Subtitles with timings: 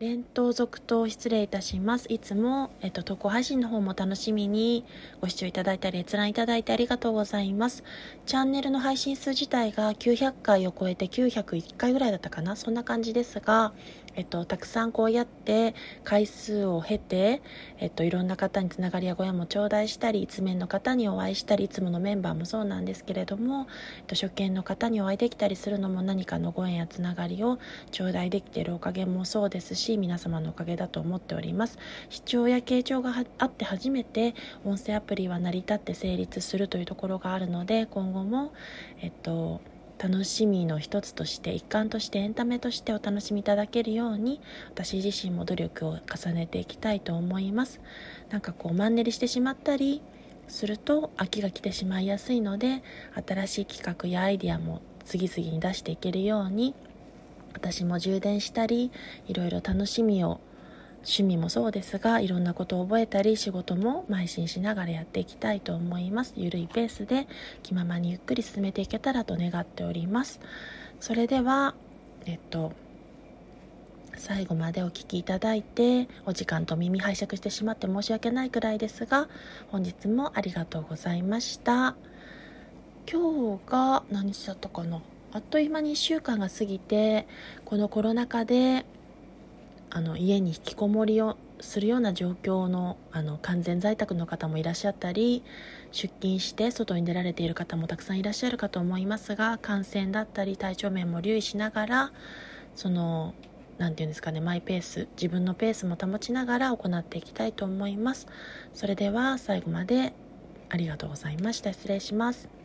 [0.00, 2.06] 連投続投失礼いたします。
[2.08, 4.86] いつも、えっと、投稿配信の方も楽しみに
[5.20, 7.84] ご視聴いただいたり、閲覧いただいてありがとうございます。
[8.24, 13.74] チャンネルの配信数自体が900回を超えて901回ぐらいだったかなそんな感じですが、
[14.16, 17.42] えっと、たくさんこうやって回数を経て、
[17.78, 23.66] えっと、いろんな方につながりやご縁も頂戴したり、一面の方にお会いしたり、いつものメンバーもそうなんですけれども、
[23.98, 27.58] えっと、初見の方にお会いできたりするのも何かのご縁やつながりを
[27.92, 31.78] 頂戴できているおかげもそうですし、皆様のおかげだと思っております。
[32.08, 38.52] 視聴や傾聴があって初めて、音声アプリは成り立って成立するというところがあるので、今後も、
[39.00, 39.60] えっと、
[40.02, 44.40] 楽しみの一つとして一環としてエンタメとしてお楽しみいただけるように
[44.70, 47.82] 私自身も努力を重ねていきたいと思います
[48.30, 50.00] なんかこうマンネリしてしまったり
[50.48, 52.82] すると飽きが来てしまいやすいので
[53.26, 56.74] 新しい企画やアイデアも次々に出していけるように
[57.52, 58.90] 私も充電したり
[59.26, 60.40] いろいろ楽しみを
[61.02, 66.34] 趣味もそうですがいろんなことを覚えたり仕事も邁進しながらやっていきたいと思います。
[66.36, 67.26] ゆるいペースで
[67.62, 70.40] 気ままにゆっくり進めていけたらと願っております。
[71.00, 71.74] それでは
[72.26, 72.72] えっと
[74.16, 79.28] 最後までお聴きいただいてお時間と耳拝借してしまって申し訳ないくらいですが
[79.68, 81.96] 本日もありがとうございました。
[83.10, 85.00] 今日が何しちゃったかな？
[85.32, 87.26] あっという間に1週間が過ぎて
[87.64, 88.84] このコロナ禍で
[89.90, 95.42] あの家に引きこもりをするような状況のあの完全在宅の方もいらっしゃったり
[95.92, 102.12] 出勤して外に出られている方もたくさんいらっしゃるかと思いますが感染だったり体調面も留意しながら
[102.74, 103.34] その
[103.78, 108.26] 何て言うんですかねマイペース自分のペースも保ちながら行っていきたいと思います。
[108.74, 110.12] それでは最後まで
[110.68, 111.72] ありがとうございました。
[111.72, 112.59] 失礼します。